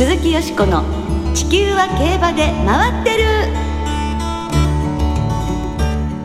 [0.00, 0.82] 鈴木よしこの
[1.34, 3.24] 地球は競馬で回ってる。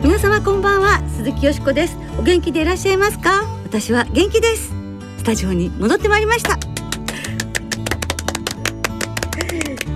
[0.02, 1.98] 皆様こんばんは鈴木よしこです。
[2.18, 3.42] お元気でいらっしゃいますか？
[3.64, 4.72] 私は元気です。
[5.18, 6.58] スタジオに戻ってまいりました。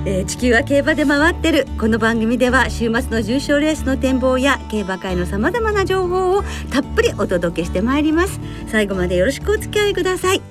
[0.05, 1.67] えー、地球は競馬で回ってる。
[1.79, 8.41] この番組では週末の重賞レースの展望や競馬界のさまざまな情報をたっぷりお届けしてまいります。
[8.67, 10.43] 最後までよろしくお付き合いください。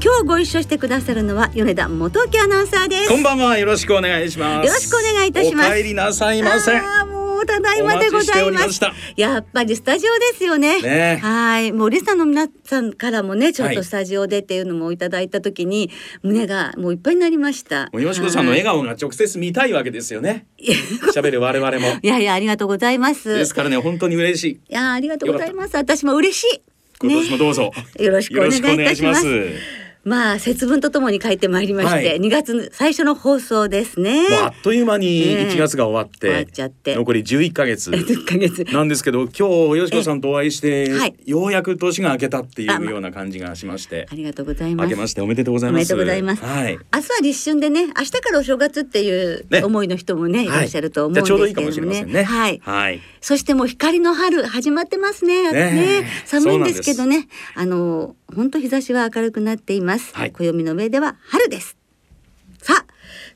[0.00, 3.08] 今日ご一緒してくださるのは米田元木アナウンサーです。
[3.08, 3.58] こんばんは。
[3.58, 4.66] よろしくお願いします。
[4.66, 5.70] よろしくお願いいたします。
[5.72, 6.80] お帰りなさいませ。
[7.06, 8.80] もうただいまでございます
[9.16, 11.72] やっぱりスタジオですよね、ね、はい。
[11.72, 15.90] もうリスナーの皆さんからもねちょっとスタジオでっていうのもいただいた時に、はい、
[16.22, 17.88] 胸がもういっぱいになりました。
[17.92, 20.46] もうよしこさんの笑顔が直接見たいわけですよね。
[21.12, 21.98] 喋る我々も。
[22.02, 23.34] いやいやありがとうございます。
[23.34, 24.52] ですからね本当に嬉しい。
[24.52, 25.76] いやありがとうございます。
[25.76, 26.62] 私も嬉しい。
[27.00, 29.24] 今年もどうぞ、ね、よろしくお願いいたします
[30.08, 34.26] まあ節分とともに帰ってまいりまして、はい、2月最初の放送ですね。
[34.42, 36.96] あっという間に1月が終わって、えー、終わっちゃって。
[36.96, 37.90] 残り11ヶ月。
[38.72, 39.42] なんですけど今日
[39.78, 44.08] よしこさんとお会いして、はい、ようやく年が明けたっていうような感じがしまして。
[44.10, 44.86] ありがとうございます。
[44.86, 45.78] 明けましておめでとうございます。
[45.78, 50.48] おめでとうございます、はい、明日は立春でね明日からお正月っていう思いの人もね、ね、い。
[50.48, 52.22] らっしゃると思うんですけどね、はい、ね。
[52.22, 55.52] はい、はい、そしてもう光の春始まってますね。
[55.52, 57.28] ねね寒いんですけどね。
[57.54, 61.76] あの本当日差しは明るくなっています、はい、暦の上では春です。
[62.60, 62.86] さあ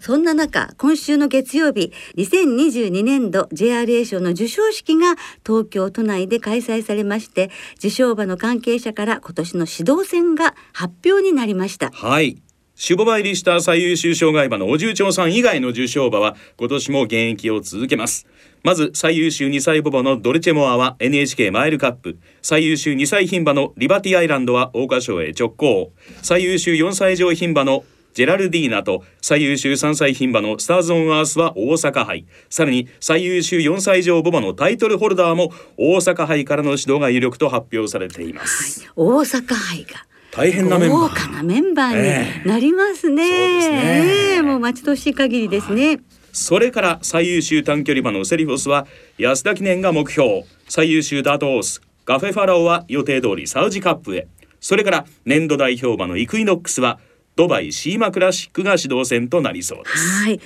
[0.00, 5.14] そんな中今週の月曜日2022年度 JRA 賞の授賞式が
[5.46, 11.90] 東京都内で開催されまして受賞馬の関係者から今年の指導戦が発表になりました。
[11.92, 12.42] はい
[12.82, 18.26] 守護馬入りした最優秀障害馬のお重長さん以外の受賞馬は今年も現役を続けます。
[18.64, 22.18] まず最優秀2歳ボバのドルチェモアは NHK マイルカップ。
[22.42, 25.92] 最優秀2歳牝馬のリバティアイランドは桜花賞へ直行。
[26.22, 32.26] 最優秀4歳以上牝馬のジェラルディーナと最優秀3歳牝馬のスターズ・オン・アースは大阪杯。
[32.50, 43.22] さらに最優秀4歳以上ボバのタイトルホルダーも大阪杯からの指導が有力と発表されています、はい、大阪杯が大変なメンバー豪華なメンバーになりますね。
[43.22, 46.00] えー、えー、もう待ち遠しい限りですね。
[46.32, 48.86] それから最優秀短距離馬のセリフォスは
[49.18, 50.44] 安田記念が目標。
[50.68, 54.26] 最優秀ダートオースガフェファラオは予定通りサウジカップへ。
[54.58, 56.98] それから年度代表馬のイクイノックスは
[57.36, 60.24] ドバイシーマクラシックが指導戦となりそうです。
[60.24, 60.40] はい。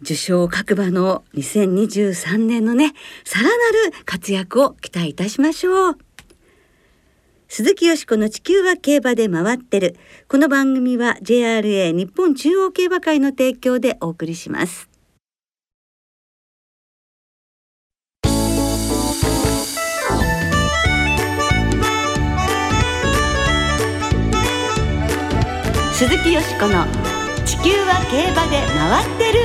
[0.00, 2.92] 受賞各馬の2023年のね
[3.24, 3.58] さらなる
[4.06, 5.98] 活躍を期待いたしましょう
[7.54, 9.94] 鈴木よしこの地球は競馬で回ってる。
[10.26, 14.88] この番組は JRA 日本中央競馬会の提供でお送りします。
[25.92, 26.86] 鈴木よしこの
[27.44, 29.40] 「地球は競馬で回ってる」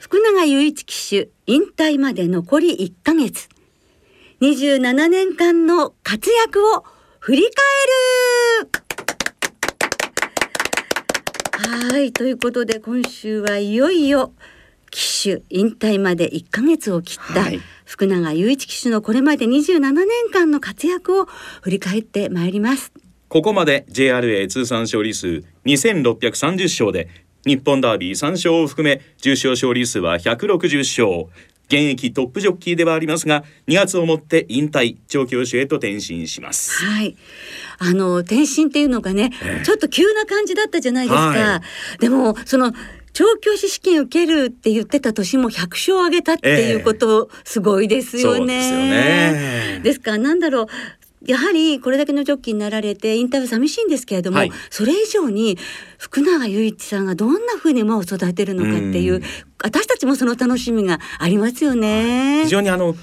[0.00, 3.48] 福永雄一騎手引退まで残り1ヶ月。
[4.40, 6.84] 27年間の活躍を
[7.18, 7.50] 振り返
[11.82, 11.90] る。
[11.90, 12.12] はい。
[12.12, 14.32] ということで今週はいよいよ。
[14.92, 17.60] 騎手引退まで1ヶ月を切った、はい。
[17.84, 21.26] 福永雄一騎手のこれまで27年間の活躍を
[21.62, 22.92] 振り返ってまいります。
[23.28, 27.08] ここまで JRA 通算勝利数2630勝で
[27.44, 31.26] 日本ダービー3勝を含め重賞勝利数は160勝
[31.68, 36.84] 現役トップジョッキーではありますが2月をもって引退調教師へと転身します。
[36.84, 37.16] はい。
[37.78, 41.62] あの転身っていうのがね、えー、ちょっと急な感じだったじゃないですか、は
[41.94, 42.72] い、でもその
[43.12, 48.54] 調教師試験受けるって言ってた年も100勝上げたっていうことすごいですよね。
[48.54, 49.80] えー、ですよね。
[49.82, 50.66] ですからなんだろう
[51.26, 55.58] やはりこれだけのジョッキーになられてインタビュー寂しいんですけれども、はい、それ以上に
[55.98, 59.22] 福永雄一さんがどんなふうに馬を育てるのかっていう
[59.62, 62.42] 私たちもその楽しみがありますよね。
[62.44, 62.94] 非常にあの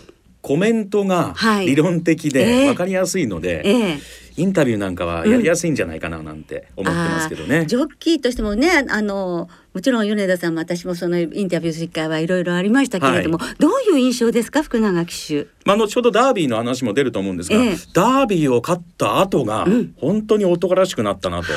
[0.45, 1.33] コメントが
[1.65, 3.93] 理論的で分かりやすいので、はいえーえ。
[3.93, 7.59] ーインタビューなんかはやりやすいんじゃないかななんて思ってますけどね。
[7.59, 15.47] うん、ジョッキーとしてもねあのもちろん米田さんも私もそのインタビューする機会はいろいろありましたけれども、はい、どういう印象ですか福永騎手？
[15.65, 19.65] まあ後ほどダービーの話も出ると思うんですが、えー、ダービーを勝った後が
[19.95, 21.47] 本当に男らしくなったなと、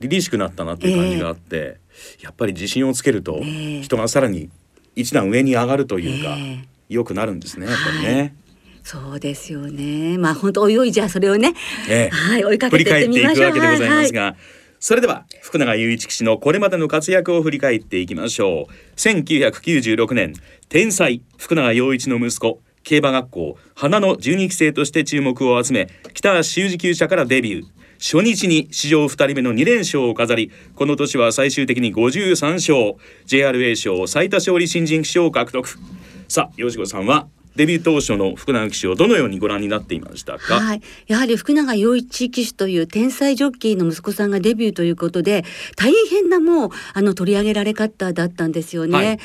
[0.00, 3.40] 凛々しくなったなっていう感じがあって、えー、やっぱり自信をつけると
[3.82, 4.50] 人がさらに
[4.96, 8.20] 一段上に上がるというか、えー、良くなるんですねやっぱりね。
[8.20, 8.34] はい
[8.82, 10.16] そうですよね。
[10.16, 11.54] まあ本当おいおいじゃあそれをね、
[11.88, 13.46] ええ、はい追いかけていってみましょう。
[13.48, 14.36] わけでございますが、はい、
[14.80, 18.72] それでは福永雄一騎手のこれまでの活躍を振り返っていきましょう。
[18.96, 20.32] 1996年
[20.70, 27.66] 天才福永雄一の息子競馬学校花の12期生として注目を集め北橋修二厩舎からデビュー。
[28.02, 32.96] 初日に史上2人目の2連勝を飾りこの年は最終的に53勝。
[33.26, 35.78] JRA 賞最多勝利新人賞を獲得。
[36.26, 45.44] さあよし子さんはデビュー当初の福永騎手をどのようにご覧になっていましたか、はい、やはり福永陽一騎手という天才ジョッキーの息子さんがデビューということで
[45.76, 49.18] 大変なもうあの取り上げられ方だったんですよね、はい、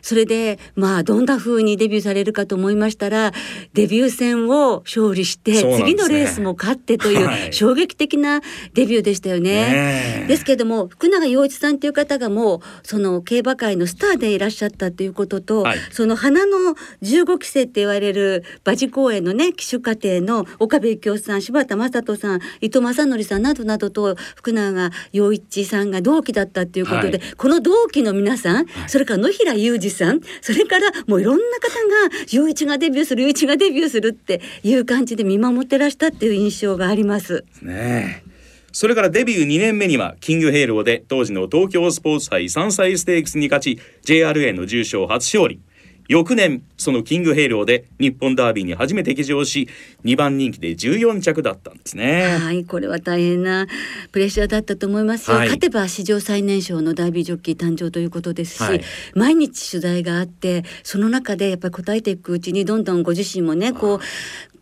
[0.00, 3.32] それでまあどんな風にデビューされるかと思いましたら
[3.74, 8.40] デビュー戦を勝利して、ね、次のレースも勝ってという衝撃的な
[8.74, 37.44] デビューでしたよね、はい、ですけども福永陽一さんという方がもうその競馬界のスターでいらっしゃったということと、その花の15期生って言われる馬事公園のね騎手家庭の岡部幸夫さん柴田正人さん伊藤正則さんなどなどと福永陽一さんが同期だったっていうことで、はい、この同期の皆さん、はい、それから野平裕二さんそれからもういろんな方が陽一がデビューする陽一がデビューするっていう感じで見守ってらしたっていう印象があります。
[37.62, 38.22] ね。
[38.72, 45.60] それからデビュー2年目にはキングヘイローで当時の東京スポーツ杯3歳ステークスに勝ち JRA の重賞初勝利
[46.08, 49.68] 翌年そのキングヘイローで日本ダービーに初めて騎乗し
[50.04, 52.36] 2番人気で14着だったんですね。
[52.38, 53.66] はいこれは大変な
[54.10, 58.82] プレッシャーだったと思いますよ、はい、勝てば史上最年少のダービージョッキー誕生ということですし、はい、
[59.14, 64.00] 毎日取材があってその中でやっぱり答えていくうちにどんどんご自身もねこう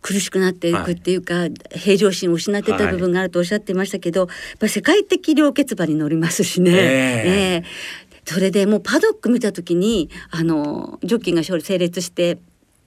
[0.01, 6.71] 苦しくなっていくっていうか、はい、平常心を失ってた部分があるとおっしゃってましたけど、はい、やっぱ世界的良血馬に乗りますしね。
[6.71, 12.37] えー、えーそれでもうパドック見た時にあのジョッキーが成立して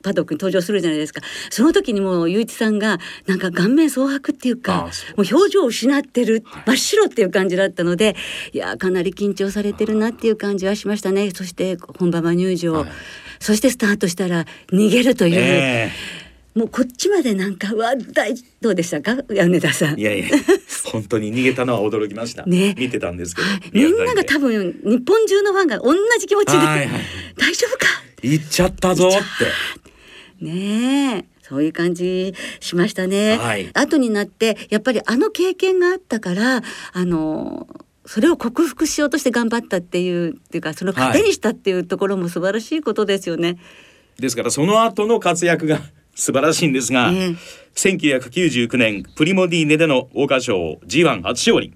[0.04, 1.22] パドックに登場するじゃないですか。
[1.50, 8.14] その時にもう雄一さんがなんか顔面蒼白っていうかもう表情を失ってる、真っ白っていう感じだったので
[8.52, 11.31] いやかなり緊張されてるなっていう感じはしましたね。
[11.31, 12.90] そして本馬場入場、はい、
[13.40, 15.34] そしてスタートしたら逃げるという。
[15.37, 16.24] えー
[16.54, 19.02] もうこっちまでなんかわ大どうでした？
[19.02, 19.98] か米田さん。
[19.98, 20.26] いやいや
[20.92, 22.46] 本当に逃げたのは驚きました。
[22.46, 22.74] ね。
[22.78, 26.88] 見てたんですけど、みんなが多分日本中のファンが同じ気持ちで、はいはい、
[27.36, 27.86] 大丈夫か？
[28.22, 29.12] 行っちゃったぞっ
[30.38, 30.44] て。
[30.44, 31.34] ねえ。
[31.42, 33.36] そういう感じしましたね。
[33.36, 36.62] はい、後になってやっぱりあの経験があったから
[36.92, 37.66] あの
[38.06, 43.48] それを克服しようとして頑張ったっていうっていうかその糧にしたっていうところも素晴らしいことですよね。
[43.48, 43.54] は
[44.18, 45.82] い、ですからその後の活躍が
[46.14, 47.37] 素晴らしいんですが、えー、
[47.75, 50.55] 1999年プリモディーネでの桜花賞
[50.87, 51.75] G1 初勝利。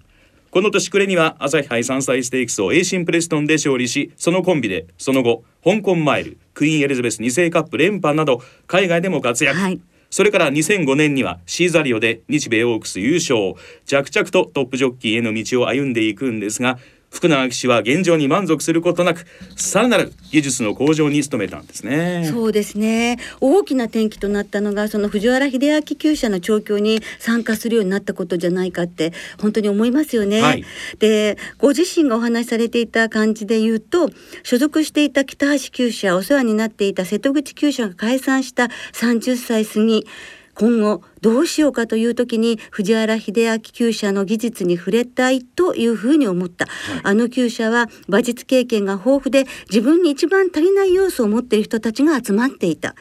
[0.51, 9.79] この年暮れには朝日杯3歳ステークスをエイシンプレストンで勝利しそのコンビでその後香港マイルクイーンエリザベス2世カップ連覇など海外でも活躍、はい、
[10.11, 13.55] それから2005年にはシーザリオで日米オークス優勝。
[13.85, 16.79] 着々とトップジョッキーへの道を歩んでいくんですが
[17.11, 19.27] 福永騎手は現状に満足することなく
[19.57, 22.29] さらなる技術の向上に努めたんですね。
[22.31, 23.19] そうですね。
[23.41, 30.65] 大きな転機となったのがその藤原秀明厩舎の調教に参加するようになったことじゃないかって本当に思いますよね、はい、
[30.99, 34.11] でご自身がお話しされていた感じで言うと
[34.43, 40.07] 所属していた北橋厩舎お世話になっていた瀬戸口厩舎が解散した30歳過ぎ
[40.59, 52.95] 今後どうしようかという時に藤原秀明厩舎の技術に触れたいというふうに思った、はい、あの厩舎は馬術経験が豊富で自分に一番足りない要素を持っている人たちが集まっていた。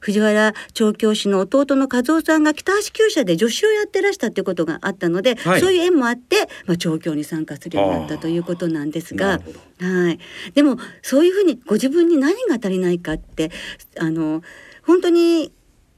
[0.00, 9.40] 藤原調教師の弟の和夫さんが北橋厩舎で助手をやってらしたということがあったので、はい、そういう縁もあって、まあ、調教に参加するようになったということなんですが。
[9.80, 10.18] はい、
[10.54, 13.50] でもそういうふうにご自分に何が足りないかって
[13.98, 14.42] あの
[14.82, 15.52] 本当に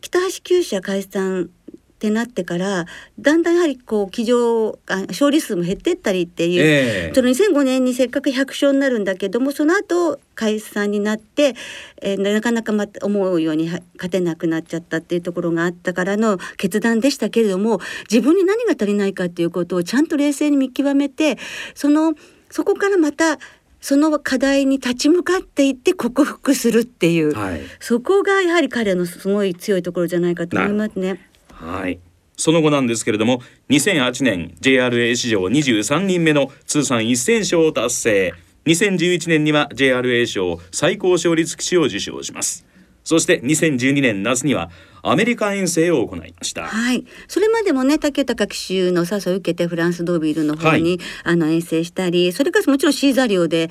[0.07, 1.51] 北橋厩舎解散
[1.97, 2.85] ってなってから
[3.19, 11.55] だんだんやはりこう騎乗勝利数も減ってったりっていう、えー、その2005年にせっかく100勝になるんだけどもその後解散になって、
[12.03, 21.37] えー、なかなかま思うように勝てなくなっちゃったっていうところがあったからの決断でしたけれども自分に何が足りないかっていうことをちゃんと冷静に見極めて
[21.75, 22.15] その
[22.51, 23.39] そこからまた
[23.89, 31.21] その課題に立ち向かっていって克服するっていう、はい、そこがやはり彼のすごい強いところじゃないかと思いますね。
[31.53, 32.01] はい。
[32.37, 38.35] その後なんですけれども2008年 JRA 史上23人目の通算1000勝を達成。
[38.67, 42.66] 2011年には JRA 賞最高勝率騎手を受賞します
[43.07, 44.69] そして2012年夏には
[45.03, 46.65] アメリカ遠征を行いました。
[46.65, 47.07] はい。
[47.29, 53.71] それまでもね、竹高騎手の誘いを受けてフランスドービルの方に、はい、あの遠征したり、それからもちろんシーザリオで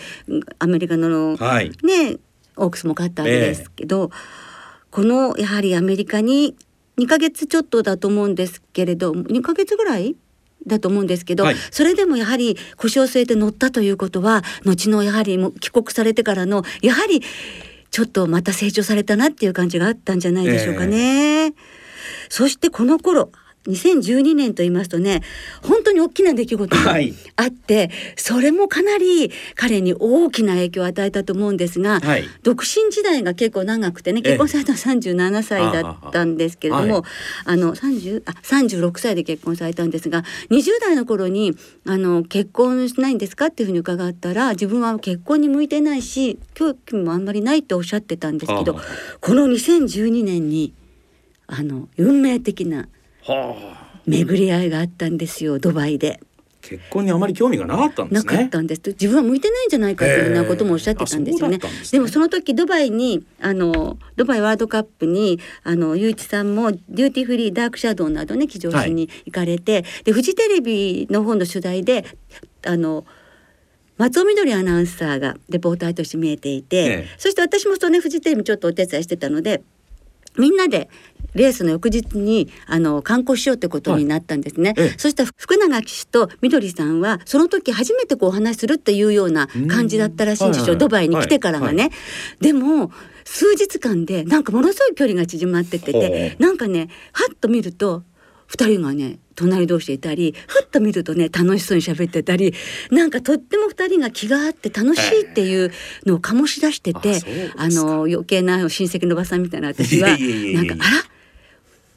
[0.57, 2.15] アメリカの、はい、ね、
[2.55, 4.09] オークスも勝ったわけですけど、えー、
[4.89, 6.55] このやはりアメリカに
[6.97, 10.15] 2ヶ月ちょっとだと思うんですけれど、2ヶ月ぐらい？
[10.67, 17.21] だと思うんですけど、はい、それでもやはり腰を据えて乗ったということは後のやはり帰国されてからのやはり
[17.95, 21.45] ちょっとまた成長されたなっていう感じがあったんじゃないでしょうかね。
[21.45, 21.53] えー、
[22.27, 23.31] そしてこの頃
[23.67, 25.21] 2012年と言いますとね
[25.63, 26.95] 本当に大きな出来事が
[27.35, 37.03] あって、はい、それもかなり彼に大きな影響を与えたと思うんですが、はい、独身時代が結構長くてね結婚されたのは37歳だったんですけれども、
[37.45, 41.55] あの30あ36歳で結婚されたんですが20代の頃に
[41.85, 48.79] あの結婚しないんですかっていうふうに伺ったら自分は結婚に向いてないし興味もあんまりないっておっしゃってたんですけど
[49.21, 50.73] この2012年に
[51.47, 52.87] あの運命的な
[54.05, 56.19] 巡り合いがあったんですよドバイで。
[56.61, 58.81] 結婚にあまり興味がなかったんです、ね、なかったんです。
[58.87, 61.59] 自分は向いてないんじゃないかというようなこともおっしゃってたんですよね。
[61.59, 61.73] でね。
[61.91, 72.03] でもその時ドバイにあのドバイワールドカップにあの雄一さんもデューティーフリーダークシャドウなどね騎乗しに行かれて、はい、でフジテレビの方の取材で
[72.65, 73.05] あの
[73.97, 79.61] 松尾みどりアナウンサーがレポーターとして見えていて、ええ、そして私もそのねフジテレビちょっとお手伝いしてたので
[80.37, 80.89] みんなで
[81.35, 91.79] レースの翌日にあの観光しようってことになったんですね、はい、そしたら福永騎手とみどりさんはその時初めてこうお話しするっていうような感じだったらしいんですよ、ドバイに来てからがね、はい。
[91.81, 91.91] はい、
[92.39, 92.91] でも
[93.25, 98.03] 数日間でなんかものすごい距離が縮まってててなんかねはっと見ると
[98.49, 102.53] 2人がね隣同士でいたりふっと見るとね楽しそうに喋ってたり
[102.89, 105.71] なんかとっても2人が気があって楽しいっていう
[106.05, 107.21] のを醸し出してて、
[107.57, 110.89] あの余計な親戚のおばさんみたいな私はなんかあ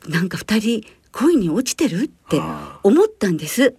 [0.09, 0.11] ら？
[0.11, 2.11] なんか2人恋に落ちてる？
[2.28, 2.42] って
[2.82, 3.75] 思ったんです。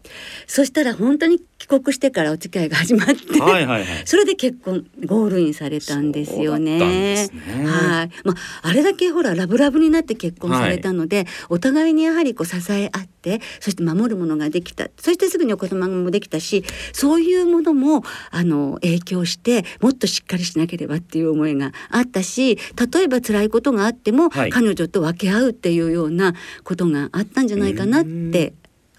[0.48, 6.79] そしたら本当に帰国してからお付き合いが始まって、はいはいはい、それで結婚ゴールインされたんですよね。
[6.79, 7.29] ね。
[7.65, 14.89] はい、まああれだけほらラブラブになって結婚されたので、はい、お互いにやはりこう支え合ってそして守るものができた。
[14.98, 16.63] そしてすぐにお子様もできたし
[16.94, 28.38] そういうものもあの影響してもっとしっかりしなければっていう思いがあったし例えば辛いことがあっても、はい、彼女と分け合うっていうようなことがあったんじゃないかなって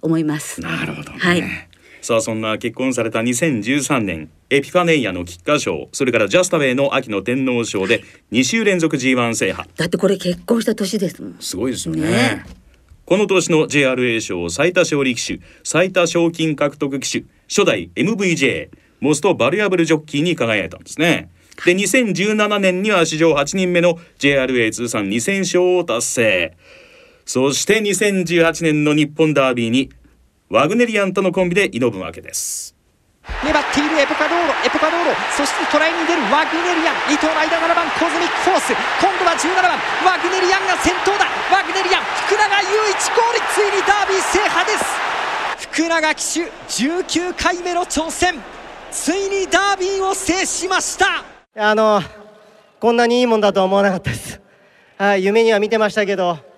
[0.03, 0.61] 思います。
[0.61, 1.43] なるほど、ね、はい。
[2.03, 8.03] さあそんな結婚された2013年エピファネイアの菊花賞それからジャスタウェイの秋の天皇賞で
[8.33, 9.69] 2週連続 G1 制覇。
[9.77, 11.37] だってこれ結婚した年ですもん。
[11.41, 12.03] すごいですよね。
[12.03, 12.45] ね。
[13.05, 21.31] この年の JRA 賞最多勝利騎手最多賞金獲得騎手初代 MVJ モストバリアブルジョッキーに輝いたんですね。
[21.65, 26.57] で2017年には史上8人目の JRA 通算2000勝を達成
[27.31, 29.89] そして2018年の日本ダービーに
[30.51, 32.75] ワグネリアンとのコンビで挑むわけです。
[33.47, 35.15] 粘っているエポカドーロエポカドーロ。
[35.39, 36.97] そして捉えに出るワグネリアン。
[37.07, 38.75] 2頭の間7番コズミックフォース。
[38.99, 39.79] 今度は17番。
[40.11, 41.31] ワグネリアンが先頭だ。
[41.55, 42.03] ワグネリアン。
[42.27, 43.47] 福永祐一ゴール。
[43.55, 45.71] ついにダービー制覇です。
[45.71, 46.51] 福永騎手
[47.31, 48.43] 19回目の挑戦。
[48.91, 51.23] ついにダービーを制しました。
[51.55, 52.03] あの
[52.81, 54.41] こんなにいいもんだとは思わなかったです。
[54.99, 56.50] はい夢には見てましたけど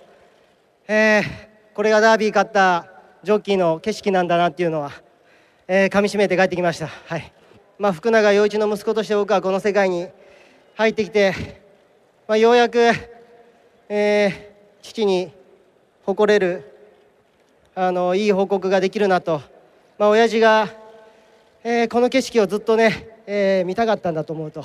[0.95, 2.87] えー、これがダービー勝った
[3.23, 4.91] ジョッキーの景色なんだなっていうのは、
[5.67, 7.33] えー、噛みしめて帰ってきました、はい。
[7.79, 10.09] まあ、福永陽一の息子として僕はこの世界に
[10.75, 11.33] 入ってきて、
[12.29, 12.79] まあ、ようやく、
[13.89, 15.33] えー、父に
[16.05, 16.63] 誇れる
[17.75, 19.41] あのいい報告ができるなと、
[19.97, 20.69] まあ親父が、
[21.65, 24.63] えー、この景色をずっとね、えー、見たかったんだと思うと、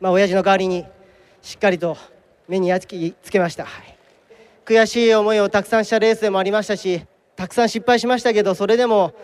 [0.00, 0.84] まあ親父の代わりに
[1.42, 1.96] しっかりと
[2.48, 3.64] 目に焼きつけました。
[3.64, 3.97] はい。
[4.68, 7.02] 悔しい思いをたくさんしたレースでもありましたし
[7.34, 9.14] たくさん失敗しましたけどそれでも、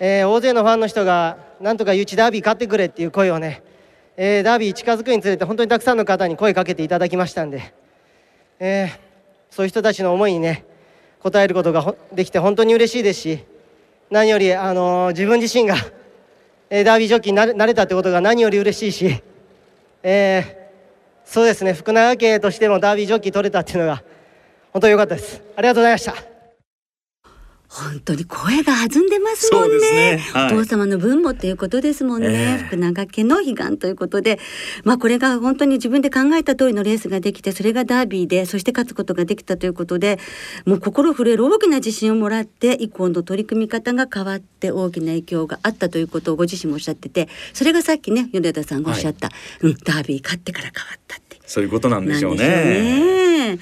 [0.00, 3.62] えー、大勢のファンの人がなんとか誘致ダービー勝ってくれっていう声をね、
[4.16, 7.74] えー、ダービー近づくにつれて本当にたくさんの方に声かけていただきましたんで、
[8.58, 8.98] えー、
[9.50, 10.64] そういう人たちの思いにね
[11.22, 13.44] 応えることができて本当に嬉しいですし
[14.08, 15.74] 何より、あの自分自身が、
[16.70, 19.22] えダービージョッキーになれたってことが何より嬉しいし、
[20.02, 20.70] え
[21.24, 24.02] そうですね福永家としてもダービージョッキー取れたっていうのが
[24.74, 25.40] 本当に良かったです。
[25.54, 26.14] ありがとうございました。
[27.68, 30.16] 本当に声が弾んでますもんね。
[30.16, 30.18] ね。
[30.32, 32.28] はい、お父様の分もっていうことですもんね。
[32.28, 34.40] えー、福永家の悲願ということで、
[34.82, 40.18] まあこれが本当に自分で考えた通りのレースができて、それがダービーで、そして勝つことができたということで、
[40.66, 51.40] もう心震える大きな自信をもらって、以降の取り組み方が変わって大きな影響があったということをご自身もおっしゃってて、それがさっきね、米田さんがおっしゃった、はい、うん、ダービー勝ってから変わったって。
[51.46, 53.58] そういうことなんでしょうね。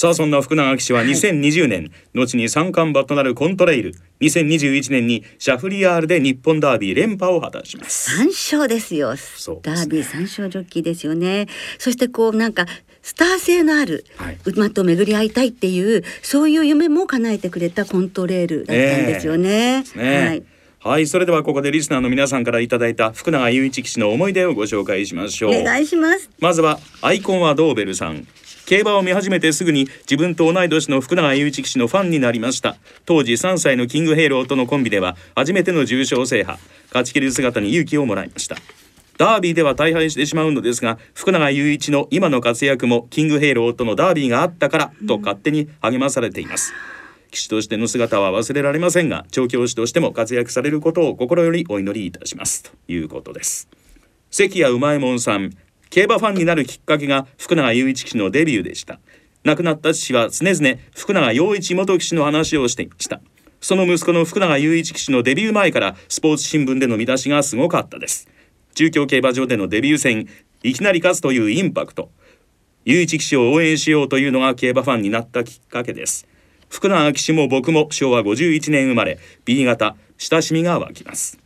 [0.00, 3.94] さあそんな福永騎手は2020年、はい、後に三冠馬となるコントレイル。
[4.22, 8.16] 2021年にシャフリヤールで日本ダービー連覇を果たします。
[8.16, 9.20] 三勝ですよ、ね、
[9.60, 11.48] ダービー三勝ジョッキーですよね。
[11.78, 12.64] そしてこうなんか
[13.02, 14.06] スター性のある
[14.46, 19.50] 馬と巡り合いたいっていう、そういう夢も叶えてくれたコントレールだったんですよね。
[19.50, 20.26] えー、ね。
[20.28, 20.42] はい。
[20.82, 25.60] はい、それではここでリスナーの皆さんからいただいた福永祐一騎手の思い出をご紹介しましょう。
[25.60, 26.30] お願いします。
[26.40, 28.26] まずはアイコンはドーベルさん。
[28.70, 32.76] 競馬を見始めてすぐに自分と同い年の福永祐一騎手のファンになりました。
[33.04, 36.56] 当時3歳のキングヘイローとのコンビでは初めての重賞制覇。
[36.86, 38.54] 勝ち切る姿に勇気をもらいました。
[39.18, 46.72] ダービーでは大敗してしまうのですが福永祐一の今の活躍もキングヘイローとのダービーがあったからと勝手に励まされています。
[47.32, 52.62] 騎手としての姿は忘れられませんが調教師としても活躍されることを心よりお祈りいたします。
[52.62, 53.68] ということです。
[54.30, 55.56] 関谷うまいもんさん
[55.90, 59.00] 競馬ファンになるきっかけが福永雄一騎手のデビューでした。
[59.42, 63.20] 亡くなった父は常々福永陽一元騎手の話をしていました。
[63.60, 68.28] その息子の福永雄一騎手のデビュー前からスポーツ新聞での見出しがすごかったです。
[68.74, 70.28] 中京競馬場でのデビュー戦
[70.62, 72.12] いきなり勝つというインパクト。
[72.84, 76.28] 雄一騎手を応援しようというのが競馬ファンになったきっかけです。
[76.68, 81.39] 福永騎手も僕も昭和51年生まれ B 型親しみが湧きます。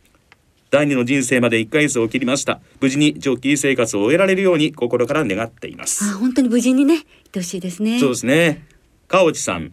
[0.71, 2.59] 第二の人生まで1ヶ月を切りました。
[2.81, 6.03] 無事にジョッキー生活を終えられるように心から願っています。
[6.03, 7.99] あ本当に無事にねいってほしいですね。
[7.99, 8.65] そうですね。
[9.07, 9.71] 川内さん。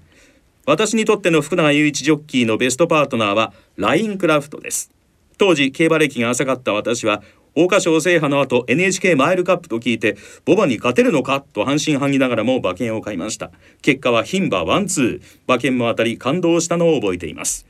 [0.64, 4.90] 私にとっての福永雄一ジョッキーのベストパートナーはラインクラフトです。
[5.38, 7.22] 当時競馬歴が浅かった私は
[7.54, 13.50] 桜花賞制覇の後 NHK マイルカップと聞いてボバに勝てるのかと半信半疑ながらも馬券を買いました。
[13.82, 15.20] 結果は牝馬ワンツー。
[15.48, 17.66] 馬券も当たり感動したのを覚えています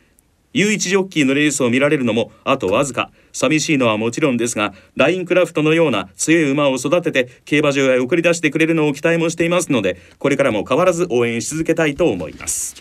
[0.52, 3.10] 唯一ジョッキーのレースを見られるのもあとわずか。
[3.32, 12.76] 寂しいのはもちろんですがラインクラフトのような強い馬を育てて競馬場へ送り出してくれるのを期待もしていますのでこれからも変わらず応援し続けたいと思います。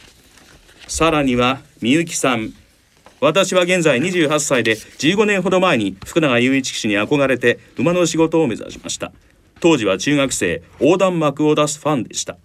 [0.87, 2.53] さらにはみゆきさん。
[3.21, 9.11] 私は現在28歳で15年ほど前に福永雄一騎手に憧れて馬の仕事を目指しました。
[9.59, 12.37] 当時は中学生横断幕を出すファンでした。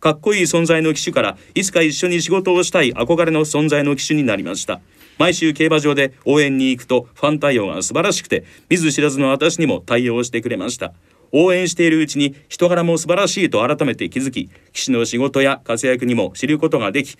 [0.00, 4.80] かっこいい存在の騎手からいつか一緒に仕事をしたい憧れの存在の騎手になりました。
[5.18, 10.94] 毎週競馬場で応援に行くとファン対応が素晴らしくて見ず知らずの私にも対応してくれました。
[11.32, 17.18] 応援しているうちに人柄も素晴らしいと改めて気づき騎手の仕事や活躍にも知ることができ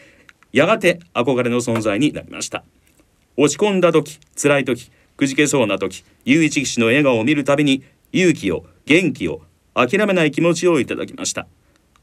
[0.53, 2.65] やがて憧れの存在になりました。
[3.37, 9.43] 落ち込んだ時辛い時くじけそうな時雄一騎手の笑顔を見るたびに勇気を元気を
[9.75, 11.47] 諦めない気持ちをいただきました。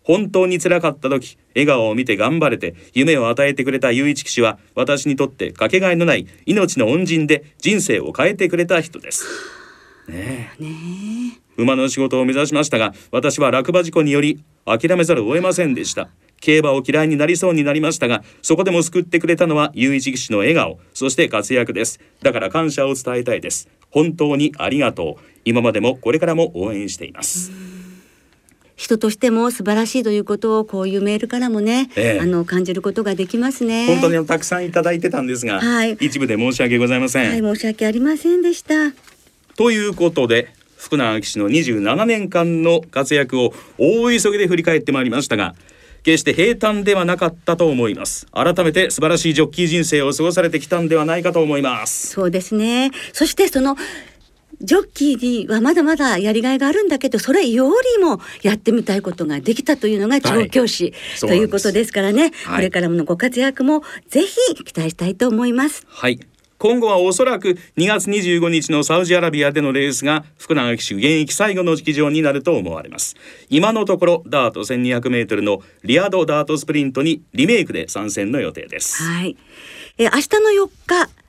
[0.07, 9.25] 本当に辛かった時笑顔を見て頑張れて夢を与えてくれた雄一騎手は私にとってかけがえのない命の恩人で人生を変えてくれた人です。
[10.07, 11.61] ねえ。
[11.61, 16.07] 馬の仕事を目指しましたが私は落馬事故により諦めざるを得ませんでした。
[16.39, 21.99] 競馬を嫌いになりそうになりましたがそこでも救ってくれたのは雄一騎手の笑顔そして活躍です。
[22.21, 23.67] だから感謝を伝えたいです。
[23.89, 25.23] 本当にありがとう。
[25.43, 27.76] 今までもこれからも応援しています
[28.77, 33.87] 人としても素晴らしいということをこういうメールからもね、ええあの感じることができますね。
[33.87, 38.93] 本当にたくさんいただいてたんですが、はい一部で申し訳ございません、はい、申し訳ありませんでした。
[39.57, 45.55] ということで福永騎手の27年間の活躍を大急ぎで振り返ってまいりましたが
[46.03, 52.91] 決して平坦ではなかったと思います改めて素晴らしいジョッキー人生を過ごされてきたんではないかと思いますそうですね。
[53.11, 53.75] そしてその
[54.61, 62.55] ジョッキーにはまだまだやりがいがあるんだけどそれよりもやってみたいことができたというのが調教師、そうなんですということですからね、はい。
[62.55, 65.85] これからのご活躍もぜひ期待したいと思います。
[65.87, 66.19] はい。
[66.57, 73.15] 今後はおそらく2月25日のサウジアラビアでのレースが福永騎手現役最後の式場になると思われます。
[73.49, 79.03] 今のところダート 1200m のリアドダートスプリントにリメイクで参戦の予定です。
[79.03, 79.37] はい。
[79.99, 81.26] えー明日の4日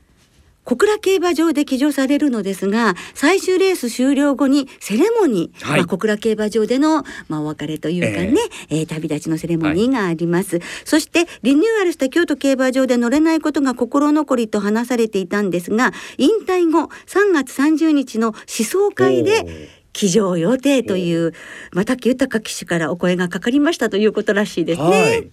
[0.69, 5.79] 小倉競馬場で騎乗されるのですが最終レース終了後にセレモニー、はい。
[5.79, 8.37] まあ、小倉競馬場での、まあ、お別れというかね、
[8.69, 21.33] えー旅立ちのセレモニーがあります、そしてリニューアルした京都競馬場で乗れないことが心残りと話されていたんですが引退後3月30日の思想会で騎乗予定という、
[21.73, 25.29] まあ、滝豊騎手からお声がかかりましたということらしいですね。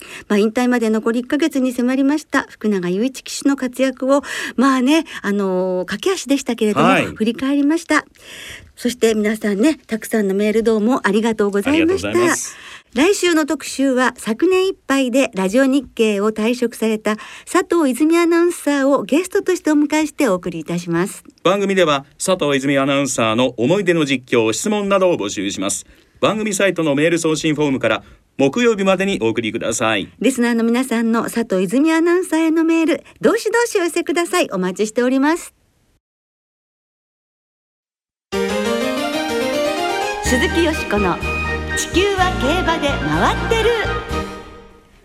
[0.00, 2.46] はいまあ、引退まで残り1ヶ月に迫りました。
[2.48, 4.22] 福永雄一騎手の活躍を
[4.56, 7.06] まあねあのー駆け足でしたけれども、はい。
[7.06, 8.04] 振り返りました。
[8.76, 12.10] そして皆さんねたくさんのメールどうもありがとうございました。
[12.92, 17.16] 来週の特集は昨年いっぱいでラジオ日経を退職された
[17.50, 21.22] 佐藤泉アナウンサーをゲストとしてお迎えしてお送りいたします。
[21.44, 25.86] 番組では佐藤泉アナウンサーの思い出の実況質問などを募集します。
[26.20, 28.02] 番組サイトのメール送信フォームから
[28.40, 30.08] 木曜日までにお送りください。
[30.18, 34.48] リスナーの皆さんの佐藤泉アナウンサーへのメールどしどしお寄せください。
[34.50, 35.54] お待ちしております。
[40.24, 41.16] 鈴木よしこの
[41.76, 43.70] 地球は競馬で回ってる。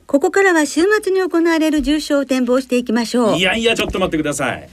[0.07, 3.35] ここからは週末に行われる重賞を展望していきましょう。
[3.35, 4.61] いやいやちょっと待ってください。
[4.61, 4.69] はい。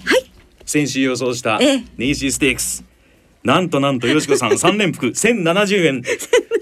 [0.64, 1.84] 先週予想したええ。
[1.96, 2.84] ネイシーステークス
[3.44, 6.02] なんとなんとよしこさん三連服千七十円。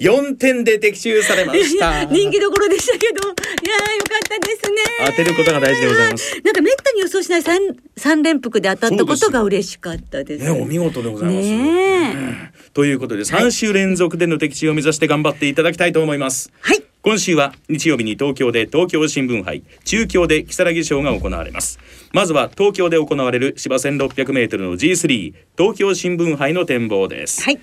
[0.00, 2.04] 四点で的中されました。
[2.10, 3.14] 人気どころでしたけど。
[3.14, 4.76] いやーよかったですね。
[5.06, 6.40] 当てることが大事でございます。
[6.42, 7.60] なんかめったに予想しない三
[7.98, 10.44] 三連服で当たったことが嬉しかったです。
[10.44, 21.78] ねお見事でございます、ねということで3週連続での的中を目指して頑張っていただきたいと思います、はい今週は日曜日に東京で東京新聞杯中京で木更木賞が行われます。
[22.12, 27.60] まずは東京で行われる芝 1600m の G3 東京新聞杯の展望です、はい。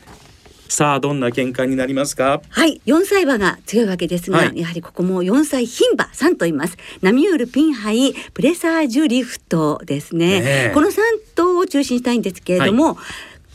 [0.69, 2.41] さあどんな見解になりますか？
[2.49, 4.59] はい、4歳馬が強いわけですが、はい。
[4.59, 6.75] やはりここも4歳牝馬3と言います。
[7.03, 10.41] ナミュール、ピンハイ、プレサージュリフトですね。
[10.41, 10.71] ねえ。
[10.73, 10.93] この3
[11.35, 12.97] 頭を中心にしたいんですけれども、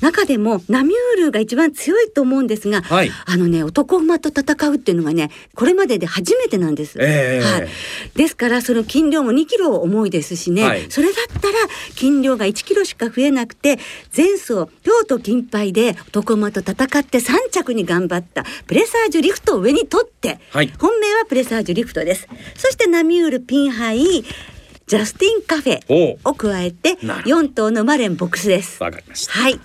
[0.02, 3.10] 中でもナミュールが一番強いと思うんですが、はい。
[3.24, 6.98] あのね男馬と戦うっていうのがねこれまでで初めてなんです。
[7.00, 7.44] ええ。
[7.44, 7.68] はい、
[8.14, 10.90] ですからその斤量も2キロ重いですしね、はい。
[10.90, 11.54] それだったら
[11.94, 13.78] 斤量が1キロしか増えなくて
[14.14, 20.72] 前走京都金杯で男馬と戦って3着に頑張ったプレサージュリフトを上に取って、はい。
[20.78, 22.28] 本命はプレサージュリフトです。
[22.56, 24.24] そしてナミュールピンハイ
[24.86, 27.46] ジャスティンカフェを加えてなるほど。
[27.46, 28.82] 4頭のマレンボックスです。
[28.82, 29.32] わかりました。
[29.32, 29.58] はい、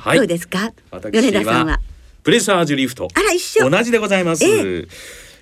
[0.00, 0.18] はい。
[0.18, 0.72] どうですか？
[0.90, 1.80] 私米田さんは。
[2.22, 3.08] プレサージュリフト。
[3.14, 3.68] あら一緒。
[3.68, 4.86] 同じでございます、え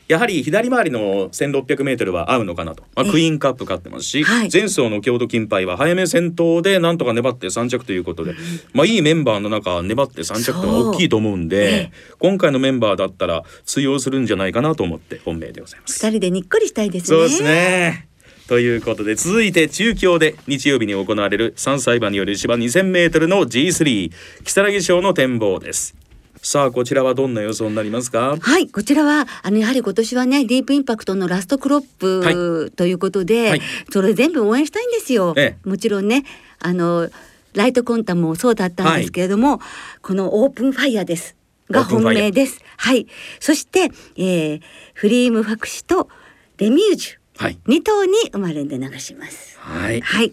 [0.09, 3.13] やはり左回りの 1600m は合うのかなと、まあ、ええ。
[3.13, 4.49] クイーンカップ勝ってますし、はい。
[4.51, 8.35] 前走の京都金杯は早め先頭でなんとか粘って3着ということで、
[8.73, 16.07] まあいいメンバーの中粘って3着と大きいと思うんそうで、今回のメンバーだったら通用するんじゃないかなと思って本命でございます。
[16.07, 17.19] 二人でにっこりしたいですね。
[17.19, 18.09] そうですね。
[18.49, 24.11] ということで続いて中京で日曜日に行われる3歳馬による芝 2000m の G3
[24.43, 25.95] 木更木賞の展望です。
[26.41, 28.39] さあこちらはどんな予想になりますか？
[28.41, 33.61] はい、こちらはあのやはり今年はねディープインパクトのラストクロップ、ということで、はい
[33.93, 35.35] それ全部応援したいんですよ。
[35.37, 36.25] えもちろんね
[36.59, 37.11] あの
[37.53, 39.61] ライトコンタもそうだったんですけれども、
[40.01, 41.37] このオープンファイヤーです
[41.71, 42.63] が本命です。
[42.79, 43.09] はい、
[43.41, 44.61] そして、えー、
[44.95, 46.09] フリームファクシと
[46.57, 47.59] レミュージュはい。
[47.67, 49.57] 二頭に生まれんで流します。
[49.61, 50.01] はい。
[50.01, 50.33] はい、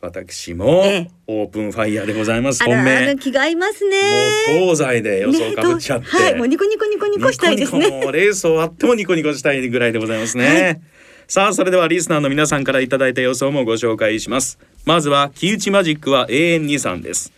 [0.00, 2.62] 私もええオープンファイヤーでございます。
[2.62, 3.14] あ本命。
[3.16, 3.96] 気が合いますね。
[4.48, 6.06] もう東西で予想かぶっちゃって。
[6.08, 7.86] はい、もうニコニコニコニコしたいですね。
[7.86, 10.82] ニコニコレース終わってもニコニコしたいぐらいでございますね。
[11.28, 14.58] さあそれではリスナーの皆さんからいただいた予想もご紹介します。
[14.84, 17.32] まずは木内マジックは永遠にさんです。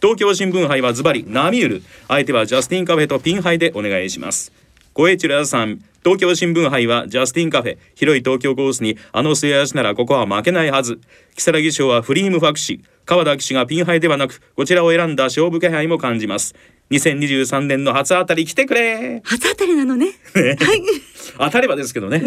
[0.00, 4.52] 東京新聞杯はズバリナミュール相手はジャスティンカフェとピンハイでお願いします
[4.98, 11.00] 小江チュラさん東京新聞杯はジャスティンカフェ広い東京コースにあの末足ならここは負けないはず。
[11.36, 16.56] きさらぎ賞はフリームファクシ川田騎手がピンハイではなくこちらを選んだ勝負気配も感じます。
[16.90, 19.22] 2023年の初当たり来てくれ。
[19.24, 20.06] 初当たりなのね。
[20.34, 20.40] は
[20.74, 20.82] い。
[21.38, 22.20] 当たればですけどね。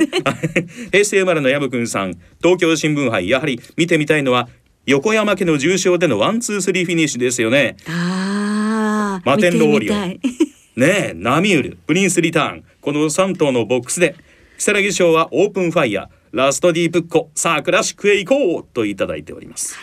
[0.94, 4.48] 平成生まれの薮くんさん東京新聞杯やはり見てみたいのは
[4.86, 7.76] 横山家の重賞でのワンツースリーフィニッシュですよね。
[7.90, 12.64] ああ、マテンロウオリオン見てみたいねえナミュールプリンスリターン。
[12.80, 14.16] この3頭のボックスで
[14.58, 19.76] 如月賞はオープンファイヤーラストディープッコさあクラシックへ行こうといただいております、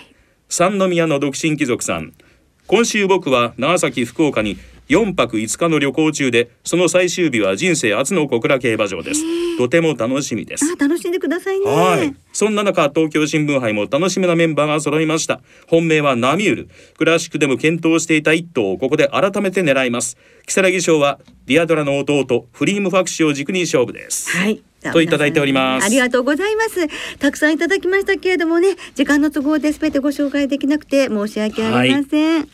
[0.49, 2.15] 三宮の独身貴族さん。
[2.67, 4.57] 今週僕は長崎福岡に
[4.89, 9.23] 4泊5日の旅行中でその最終日は人生初の小倉競馬場です
[9.59, 11.67] とても楽しみですあ楽しんでくださいね。
[11.67, 12.15] はい。
[12.33, 15.41] そんな中、東京新聞杯も楽しみなメンバーが揃いました。
[15.67, 16.69] 本命はナミュール。
[16.97, 20.17] クラシックでも検討していた一頭をここで改めて狙います。
[20.47, 24.31] 如月賞はディアドラの弟、フリームファクシを軸に勝負です。
[24.37, 24.63] はい。
[24.93, 26.87] といただいておりますありがとうございます。
[27.19, 32.49] たくさんいただきましたけれどもね、時間の都合で全てご紹介できなくて申し訳ありません。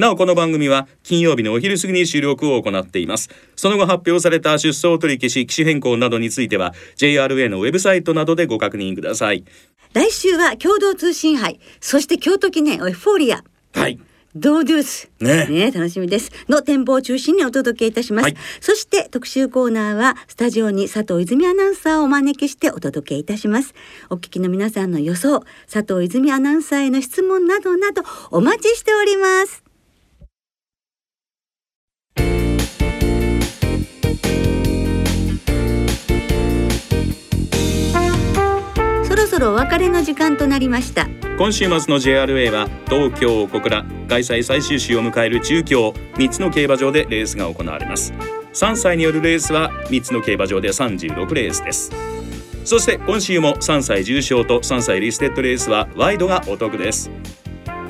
[0.00, 9.44] なおこの番組は金曜日のお昼過ぎに収録を行っていますその後発表された出走取り消し機種変更などについては JRA のウェブサイトなどでご確認ください
[9.92, 13.42] 来週は共同通信杯、そして京都記念エフォーリア。
[13.74, 13.98] はい
[14.36, 15.10] ドーデュース。
[15.18, 16.30] ね楽しみです。
[16.48, 18.24] の展望を中心にお届けいたします。
[18.26, 23.74] はいそして特集コーナーはスタジオに佐藤泉アナウンサーをお招きしてお届けいたします。
[24.08, 29.59] お聞きの皆さんの予想、佐藤泉アナウンサーへの質問などなどお待ちしております。
[39.10, 41.08] そろそろお別れの時間となりました。
[41.36, 48.12] 今週末の JRA は東京小倉開催最終週を迎える中京3つの競馬場でレースが行われます。
[48.52, 51.90] 3歳によるレースは3つの競馬場で36レースです。
[52.64, 57.10] そして今週も3歳重賞と3歳リステッドレースはワイドがお得です。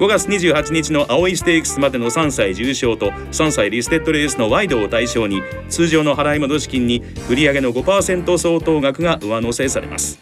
[0.01, 10.19] 5月28日の青いステークスまでの3歳重賞と3歳リステッドレースのワイドを対象に通常の払い戻し金に売上の5%相当額が上乗せされます。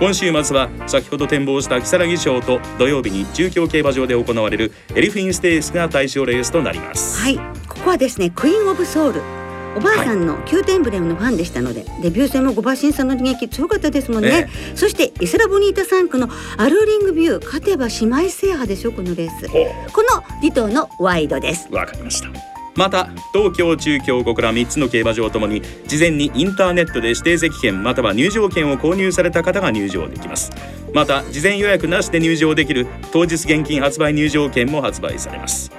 [0.00, 7.20] 今週末は先ほど展望した木更木賞と土曜日に中京競馬場で行われるエリフィンステークスが対象レースとなります。
[7.20, 7.36] はい。
[7.68, 9.39] ここはですねクイーンオブソウル。
[9.76, 19.48] おばあさんの宮殿ブレムのファンでしたので、はい、デビュー戦も5馬身差の逃げ強かったですもんね、えそしてイスラボニータ3区のアルーリングビュー勝てば姉妹制覇でしょこのレース。
[19.92, 21.68] この2頭のワイドです。
[21.70, 22.28] わかりました。
[22.76, 30.50] また東京中京小倉3つの競馬場ともに事前にインターネットで指定席券または入場券を購入された方が入場できます。
[30.92, 35.70] また事前予約なしで入場できる当日現金発売入場券も発売されます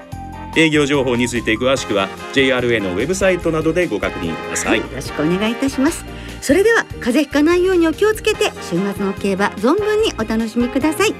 [0.55, 6.05] 営業情報について詳しくは JRA のウェブサイトなどでご確認ください、はい、よろしくお願いいたします。
[6.41, 11.13] それでは風邪ひかないようにお気をつけて週末の競馬存分にお楽しみください。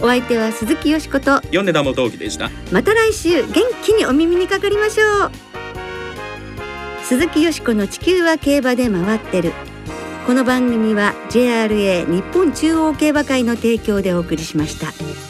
[0.00, 2.50] お相手は鈴木よしこと米田元樹でした。
[2.72, 5.30] また来週元気にお耳にかかりましょう。
[7.02, 9.52] 鈴木よしこの地球は競馬で回ってる。
[10.26, 15.27] この番組は JRA 日本中央競馬会の提供でお送りしました。